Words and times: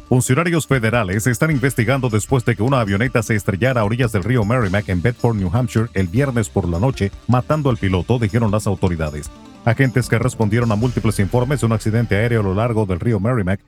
Funcionarios 0.09 0.67
federales 0.67 1.27
están 1.27 1.49
investigando 1.49 2.09
después 2.09 2.43
de 2.43 2.57
que 2.57 2.63
una 2.63 2.81
avioneta 2.81 3.23
se 3.23 3.35
estrellara 3.35 3.79
a 3.79 3.85
orillas 3.85 4.11
del 4.11 4.25
río 4.25 4.43
Merrimack 4.43 4.89
en 4.89 5.01
Bedford, 5.01 5.37
New 5.37 5.49
Hampshire, 5.53 5.87
el 5.93 6.09
viernes 6.09 6.49
por 6.49 6.67
la 6.67 6.77
noche, 6.77 7.13
matando 7.29 7.69
al 7.69 7.77
piloto, 7.77 8.19
dijeron 8.19 8.51
las 8.51 8.67
autoridades. 8.67 9.31
Agentes 9.63 10.09
que 10.09 10.19
respondieron 10.19 10.73
a 10.73 10.75
múltiples 10.75 11.19
informes 11.19 11.61
de 11.61 11.67
un 11.67 11.71
accidente 11.71 12.17
aéreo 12.17 12.41
a 12.41 12.43
lo 12.43 12.53
largo 12.53 12.85
del 12.85 12.99
río 12.99 13.21
Merrimack 13.21 13.61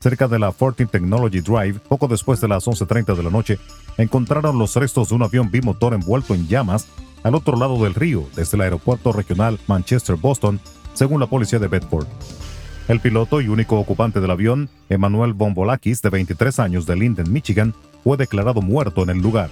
cerca 0.00 0.28
de 0.28 0.38
la 0.38 0.50
14 0.50 0.86
Technology 0.86 1.40
Drive, 1.40 1.78
poco 1.86 2.08
después 2.08 2.40
de 2.40 2.48
las 2.48 2.66
11.30 2.66 3.14
de 3.14 3.22
la 3.22 3.28
noche, 3.28 3.58
encontraron 3.98 4.58
los 4.58 4.74
restos 4.74 5.10
de 5.10 5.14
un 5.14 5.22
avión 5.22 5.50
bimotor 5.50 5.92
envuelto 5.92 6.34
en 6.34 6.48
llamas 6.48 6.86
al 7.22 7.34
otro 7.34 7.58
lado 7.58 7.82
del 7.84 7.94
río, 7.94 8.24
desde 8.34 8.56
el 8.56 8.62
aeropuerto 8.62 9.12
regional 9.12 9.60
Manchester-Boston, 9.66 10.58
según 10.94 11.20
la 11.20 11.26
policía 11.26 11.58
de 11.58 11.68
Bedford. 11.68 12.06
El 12.88 13.00
piloto 13.00 13.42
y 13.42 13.48
único 13.48 13.78
ocupante 13.78 14.20
del 14.20 14.30
avión, 14.30 14.70
Emanuel 14.88 15.34
Bombolakis, 15.34 16.00
de 16.00 16.08
23 16.08 16.58
años 16.60 16.86
de 16.86 16.96
Linden, 16.96 17.30
Michigan, 17.30 17.74
fue 18.02 18.16
declarado 18.16 18.62
muerto 18.62 19.02
en 19.02 19.10
el 19.10 19.18
lugar. 19.18 19.50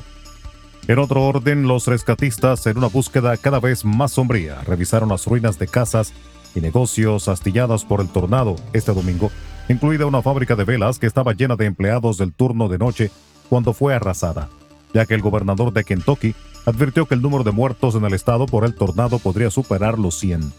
En 0.87 0.99
otro 0.99 1.25
orden, 1.25 1.69
los 1.69 1.87
rescatistas, 1.87 2.67
en 2.67 2.79
una 2.79 2.87
búsqueda 2.87 3.37
cada 3.37 3.61
vez 3.61 3.85
más 3.85 4.13
sombría, 4.13 4.63
revisaron 4.63 5.11
las 5.11 5.27
ruinas 5.27 5.59
de 5.59 5.69
casas 5.69 6.15
y 6.55 6.63
negocios 6.63 7.29
astilladas 7.29 7.85
por 7.85 8.01
el 8.01 8.09
tornado 8.09 8.57
este 8.73 8.95
domingo 8.95 9.31
incluida 9.69 10.07
una 10.07 10.23
fábrica 10.23 10.57
de 10.57 10.65
velas 10.65 10.99
que 10.99 11.07
estaba 11.07 11.33
llena 11.33 11.57
de 11.57 11.67
empleados 11.67 12.19
del 12.19 12.33
turno 12.33 12.69
de 12.69 12.79
noche 12.79 13.11
cuando 13.49 13.73
fue 13.73 13.95
arrasada, 13.95 14.49
ya 14.95 15.07
que 15.07 15.15
el 15.15 15.23
gobernador 15.23 15.73
de 15.73 15.85
Kentucky 15.85 16.35
advirtió 16.67 17.07
que 17.07 17.15
el 17.15 17.23
número 17.23 17.45
de 17.45 17.53
muertos 17.53 17.95
en 17.95 18.05
el 18.05 18.15
estado 18.15 18.47
por 18.47 18.65
el 18.65 18.75
tornado 18.75 19.19
podría 19.19 19.51
superar 19.51 19.99
los 19.99 20.19
100. 20.19 20.53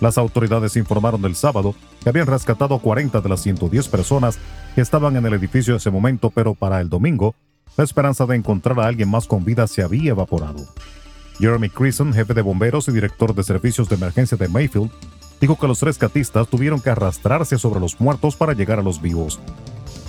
Las 0.00 0.18
autoridades 0.18 0.76
informaron 0.76 1.24
el 1.24 1.34
sábado 1.34 1.74
que 2.02 2.08
habían 2.08 2.26
rescatado 2.26 2.78
40 2.78 3.20
de 3.20 3.28
las 3.28 3.40
110 3.42 3.88
personas 3.88 4.38
que 4.74 4.80
estaban 4.80 5.16
en 5.16 5.26
el 5.26 5.34
edificio 5.34 5.74
en 5.74 5.78
ese 5.78 5.90
momento, 5.90 6.30
pero 6.30 6.54
para 6.54 6.80
el 6.80 6.88
domingo, 6.88 7.34
la 7.76 7.84
esperanza 7.84 8.26
de 8.26 8.36
encontrar 8.36 8.78
a 8.80 8.86
alguien 8.86 9.08
más 9.08 9.26
con 9.26 9.44
vida 9.44 9.66
se 9.66 9.82
había 9.82 10.10
evaporado. 10.10 10.66
Jeremy 11.38 11.68
Creason, 11.68 12.12
jefe 12.12 12.34
de 12.34 12.42
bomberos 12.42 12.88
y 12.88 12.92
director 12.92 13.34
de 13.34 13.42
servicios 13.44 13.88
de 13.88 13.96
emergencia 13.96 14.36
de 14.36 14.48
Mayfield, 14.48 14.90
dijo 15.40 15.58
que 15.58 15.68
los 15.68 15.82
rescatistas 15.82 16.48
tuvieron 16.48 16.80
que 16.80 16.90
arrastrarse 16.90 17.58
sobre 17.58 17.80
los 17.80 18.00
muertos 18.00 18.36
para 18.36 18.52
llegar 18.52 18.78
a 18.78 18.82
los 18.82 19.00
vivos. 19.00 19.40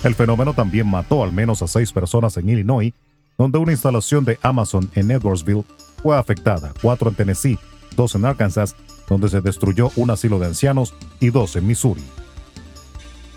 El 0.02 0.14
fenómeno 0.14 0.54
también 0.54 0.86
mató 0.86 1.22
al 1.22 1.32
menos 1.32 1.62
a 1.62 1.68
seis 1.68 1.92
personas 1.92 2.36
en 2.36 2.48
Illinois, 2.48 2.92
donde 3.36 3.58
una 3.58 3.72
instalación 3.72 4.24
de 4.24 4.38
Amazon 4.42 4.90
en 4.94 5.10
Edwardsville 5.10 5.64
fue 6.02 6.16
afectada, 6.16 6.72
cuatro 6.82 7.10
en 7.10 7.16
Tennessee, 7.16 7.58
dos 7.96 8.14
en 8.14 8.24
Arkansas, 8.24 8.76
donde 9.08 9.28
se 9.28 9.40
destruyó 9.40 9.90
un 9.96 10.10
asilo 10.10 10.38
de 10.38 10.46
ancianos, 10.46 10.94
y 11.20 11.30
dos 11.30 11.56
en 11.56 11.66
Missouri. 11.66 12.02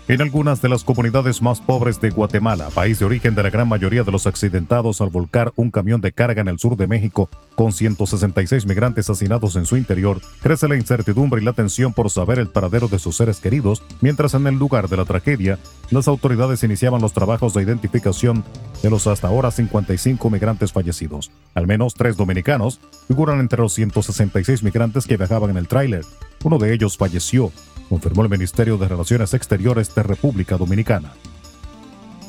En 0.06 0.20
algunas 0.20 0.60
de 0.60 0.68
las 0.68 0.84
comunidades 0.84 1.40
más 1.40 1.62
pobres 1.62 1.98
de 1.98 2.10
Guatemala, 2.10 2.68
país 2.74 2.98
de 2.98 3.06
origen 3.06 3.34
de 3.34 3.42
la 3.42 3.48
gran 3.48 3.66
mayoría 3.66 4.02
de 4.02 4.12
los 4.12 4.26
accidentados 4.26 5.00
al 5.00 5.08
volcar 5.08 5.54
un 5.56 5.70
camión 5.70 6.02
de 6.02 6.12
carga 6.12 6.42
en 6.42 6.48
el 6.48 6.58
sur 6.58 6.76
de 6.76 6.86
México, 6.86 7.30
con 7.54 7.72
166 7.72 8.66
migrantes 8.66 9.08
asesinados 9.08 9.56
en 9.56 9.64
su 9.64 9.78
interior, 9.78 10.20
crece 10.42 10.68
la 10.68 10.76
incertidumbre 10.76 11.40
y 11.40 11.44
la 11.46 11.54
tensión 11.54 11.94
por 11.94 12.10
saber 12.10 12.38
el 12.38 12.48
paradero 12.48 12.86
de 12.88 12.98
sus 12.98 13.16
seres 13.16 13.40
queridos, 13.40 13.82
mientras 14.02 14.34
en 14.34 14.46
el 14.46 14.56
lugar 14.56 14.90
de 14.90 14.98
la 14.98 15.06
tragedia, 15.06 15.58
las 15.90 16.06
autoridades 16.06 16.62
iniciaban 16.64 17.00
los 17.00 17.14
trabajos 17.14 17.54
de 17.54 17.62
identificación 17.62 18.44
de 18.82 18.90
los 18.90 19.06
hasta 19.06 19.28
ahora 19.28 19.50
55 19.50 20.28
migrantes 20.28 20.70
fallecidos. 20.70 21.30
Al 21.54 21.66
menos 21.66 21.94
tres 21.94 22.18
dominicanos 22.18 22.78
figuran 23.08 23.40
entre 23.40 23.62
los 23.62 23.72
166 23.72 24.64
migrantes 24.64 25.06
que 25.06 25.16
viajaban 25.16 25.48
en 25.48 25.56
el 25.56 25.66
tráiler. 25.66 26.04
Uno 26.42 26.58
de 26.58 26.74
ellos 26.74 26.98
falleció 26.98 27.50
confirmó 27.88 28.22
el 28.22 28.30
Ministerio 28.30 28.76
de 28.78 28.88
Relaciones 28.88 29.34
Exteriores 29.34 29.94
de 29.94 30.02
República 30.02 30.56
Dominicana. 30.56 31.12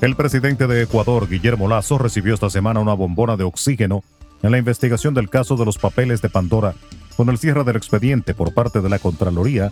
El 0.02 0.16
presidente 0.16 0.68
de 0.68 0.84
Ecuador, 0.84 1.30
Guillermo 1.30 1.68
Lazo, 1.68 1.98
recibió 1.98 2.34
esta 2.34 2.50
semana 2.50 2.80
una 2.80 2.94
bombona 2.94 3.38
de 3.38 3.44
oxígeno 3.44 4.04
en 4.44 4.52
la 4.52 4.58
investigación 4.58 5.14
del 5.14 5.30
caso 5.30 5.56
de 5.56 5.66
los 5.66 5.78
papeles 5.78 6.22
de 6.22 6.30
Pandora, 6.30 6.76
con 7.18 7.30
el 7.30 7.38
cierre 7.38 7.64
del 7.64 7.78
expediente 7.78 8.34
por 8.34 8.54
parte 8.54 8.82
de 8.82 8.90
la 8.90 9.00
Contraloría 9.00 9.72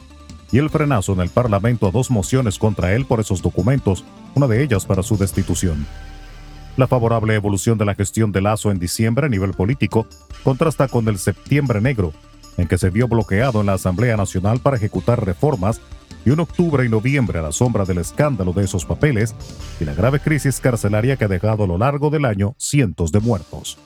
y 0.51 0.59
el 0.59 0.69
frenazo 0.69 1.13
en 1.13 1.19
el 1.19 1.29
Parlamento 1.29 1.87
a 1.87 1.91
dos 1.91 2.09
mociones 2.09 2.57
contra 2.57 2.93
él 2.93 3.05
por 3.05 3.19
esos 3.19 3.41
documentos, 3.41 4.05
una 4.35 4.47
de 4.47 4.63
ellas 4.63 4.85
para 4.85 5.03
su 5.03 5.17
destitución. 5.17 5.85
La 6.77 6.87
favorable 6.87 7.35
evolución 7.35 7.77
de 7.77 7.85
la 7.85 7.95
gestión 7.95 8.31
de 8.31 8.41
Lazo 8.41 8.71
en 8.71 8.79
diciembre 8.79 9.27
a 9.27 9.29
nivel 9.29 9.51
político 9.51 10.07
contrasta 10.43 10.87
con 10.87 11.07
el 11.07 11.19
septiembre 11.19 11.81
negro, 11.81 12.13
en 12.57 12.67
que 12.67 12.77
se 12.77 12.89
vio 12.89 13.07
bloqueado 13.07 13.61
en 13.61 13.67
la 13.67 13.73
Asamblea 13.73 14.17
Nacional 14.17 14.59
para 14.59 14.77
ejecutar 14.77 15.25
reformas, 15.25 15.81
y 16.25 16.29
un 16.29 16.39
octubre 16.39 16.85
y 16.85 16.89
noviembre 16.89 17.39
a 17.39 17.41
la 17.41 17.51
sombra 17.51 17.85
del 17.85 17.97
escándalo 17.97 18.53
de 18.53 18.63
esos 18.63 18.85
papeles 18.85 19.35
y 19.79 19.85
la 19.85 19.93
grave 19.93 20.19
crisis 20.19 20.59
carcelaria 20.59 21.17
que 21.17 21.25
ha 21.25 21.27
dejado 21.27 21.63
a 21.63 21.67
lo 21.67 21.77
largo 21.77 22.09
del 22.09 22.25
año 22.25 22.55
cientos 22.57 23.11
de 23.11 23.19
muertos. 23.19 23.77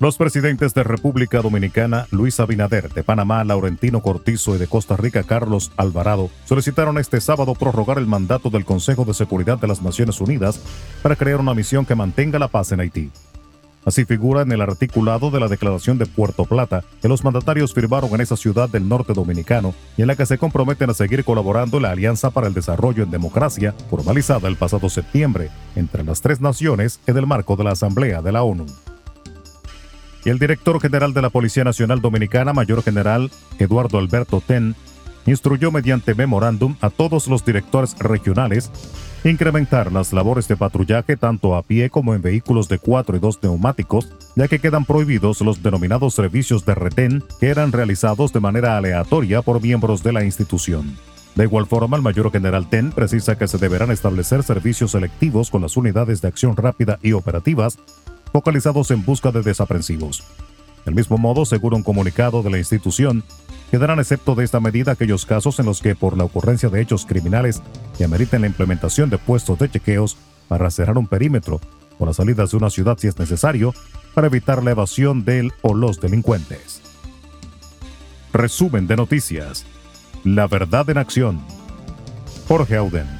Los 0.00 0.16
presidentes 0.16 0.72
de 0.72 0.82
República 0.82 1.42
Dominicana, 1.42 2.06
Luis 2.10 2.40
Abinader, 2.40 2.90
de 2.90 3.04
Panamá, 3.04 3.44
Laurentino 3.44 4.00
Cortizo 4.00 4.56
y 4.56 4.58
de 4.58 4.66
Costa 4.66 4.96
Rica, 4.96 5.24
Carlos 5.24 5.72
Alvarado, 5.76 6.30
solicitaron 6.46 6.96
este 6.96 7.20
sábado 7.20 7.54
prorrogar 7.54 7.98
el 7.98 8.06
mandato 8.06 8.48
del 8.48 8.64
Consejo 8.64 9.04
de 9.04 9.12
Seguridad 9.12 9.58
de 9.58 9.68
las 9.68 9.82
Naciones 9.82 10.18
Unidas 10.22 10.58
para 11.02 11.16
crear 11.16 11.38
una 11.38 11.52
misión 11.52 11.84
que 11.84 11.94
mantenga 11.94 12.38
la 12.38 12.48
paz 12.48 12.72
en 12.72 12.80
Haití. 12.80 13.10
Así 13.84 14.04
figura 14.04 14.42
en 14.42 14.52
el 14.52 14.60
articulado 14.60 15.30
de 15.30 15.40
la 15.40 15.48
Declaración 15.48 15.96
de 15.96 16.06
Puerto 16.06 16.44
Plata 16.44 16.84
que 17.00 17.08
los 17.08 17.24
mandatarios 17.24 17.72
firmaron 17.72 18.10
en 18.12 18.20
esa 18.20 18.36
ciudad 18.36 18.68
del 18.68 18.88
norte 18.88 19.14
dominicano 19.14 19.74
y 19.96 20.02
en 20.02 20.08
la 20.08 20.16
que 20.16 20.26
se 20.26 20.36
comprometen 20.36 20.90
a 20.90 20.94
seguir 20.94 21.24
colaborando 21.24 21.80
la 21.80 21.90
Alianza 21.90 22.30
para 22.30 22.46
el 22.46 22.54
Desarrollo 22.54 23.02
en 23.02 23.10
Democracia, 23.10 23.74
formalizada 23.88 24.48
el 24.48 24.56
pasado 24.56 24.90
septiembre 24.90 25.50
entre 25.76 26.04
las 26.04 26.20
tres 26.20 26.40
naciones 26.40 27.00
en 27.06 27.16
el 27.16 27.26
marco 27.26 27.56
de 27.56 27.64
la 27.64 27.72
Asamblea 27.72 28.20
de 28.20 28.32
la 28.32 28.42
ONU. 28.42 28.66
Y 30.24 30.28
el 30.28 30.38
director 30.38 30.78
general 30.80 31.14
de 31.14 31.22
la 31.22 31.30
Policía 31.30 31.64
Nacional 31.64 32.02
Dominicana, 32.02 32.52
Mayor 32.52 32.82
General 32.82 33.30
Eduardo 33.58 33.98
Alberto 33.98 34.42
Ten, 34.46 34.76
instruyó 35.26 35.70
mediante 35.70 36.14
memorándum 36.14 36.76
a 36.80 36.90
todos 36.90 37.26
los 37.28 37.44
directores 37.44 37.98
regionales 37.98 38.70
incrementar 39.28 39.92
las 39.92 40.12
labores 40.12 40.48
de 40.48 40.56
patrullaje 40.56 41.16
tanto 41.16 41.54
a 41.54 41.62
pie 41.62 41.90
como 41.90 42.14
en 42.14 42.22
vehículos 42.22 42.68
de 42.68 42.78
cuatro 42.78 43.16
y 43.16 43.20
dos 43.20 43.38
neumáticos, 43.42 44.08
ya 44.34 44.48
que 44.48 44.58
quedan 44.58 44.84
prohibidos 44.84 45.40
los 45.42 45.62
denominados 45.62 46.14
servicios 46.14 46.64
de 46.64 46.74
retén 46.74 47.22
que 47.38 47.48
eran 47.48 47.72
realizados 47.72 48.32
de 48.32 48.40
manera 48.40 48.76
aleatoria 48.78 49.42
por 49.42 49.60
miembros 49.60 50.02
de 50.02 50.12
la 50.12 50.24
institución. 50.24 50.96
De 51.34 51.44
igual 51.44 51.66
forma, 51.66 51.96
el 51.96 52.02
mayor 52.02 52.32
general 52.32 52.68
TEN 52.68 52.90
precisa 52.92 53.38
que 53.38 53.46
se 53.46 53.58
deberán 53.58 53.90
establecer 53.90 54.42
servicios 54.42 54.92
selectivos 54.92 55.50
con 55.50 55.62
las 55.62 55.76
unidades 55.76 56.20
de 56.22 56.28
acción 56.28 56.56
rápida 56.56 56.98
y 57.02 57.12
operativas 57.12 57.78
focalizados 58.32 58.90
en 58.90 59.04
busca 59.04 59.30
de 59.30 59.42
desaprensivos. 59.42 60.24
Del 60.84 60.94
mismo 60.94 61.18
modo, 61.18 61.44
según 61.44 61.74
un 61.74 61.82
comunicado 61.82 62.42
de 62.42 62.50
la 62.50 62.58
institución, 62.58 63.22
Quedarán 63.70 64.00
excepto 64.00 64.34
de 64.34 64.44
esta 64.44 64.58
medida 64.58 64.92
aquellos 64.92 65.26
casos 65.26 65.60
en 65.60 65.66
los 65.66 65.80
que 65.80 65.94
por 65.94 66.16
la 66.16 66.24
ocurrencia 66.24 66.68
de 66.68 66.80
hechos 66.80 67.06
criminales 67.06 67.62
que 67.96 68.04
ameriten 68.04 68.40
la 68.40 68.48
implementación 68.48 69.10
de 69.10 69.18
puestos 69.18 69.58
de 69.60 69.70
chequeos 69.70 70.16
para 70.48 70.70
cerrar 70.70 70.98
un 70.98 71.06
perímetro 71.06 71.60
o 71.98 72.06
las 72.06 72.16
salidas 72.16 72.50
de 72.50 72.56
una 72.56 72.70
ciudad 72.70 72.98
si 72.98 73.06
es 73.06 73.18
necesario 73.18 73.72
para 74.14 74.26
evitar 74.26 74.64
la 74.64 74.72
evasión 74.72 75.24
del 75.24 75.52
o 75.62 75.74
los 75.74 76.00
delincuentes. 76.00 76.82
Resumen 78.32 78.88
de 78.88 78.96
noticias. 78.96 79.64
La 80.24 80.48
verdad 80.48 80.90
en 80.90 80.98
acción. 80.98 81.40
Jorge 82.48 82.76
Auden. 82.76 83.19